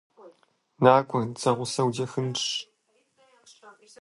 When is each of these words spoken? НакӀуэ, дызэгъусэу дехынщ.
НакӀуэ, 0.83 1.21
дызэгъусэу 1.33 1.89
дехынщ. 1.95 2.43